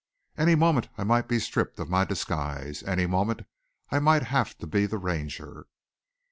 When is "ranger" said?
4.97-5.67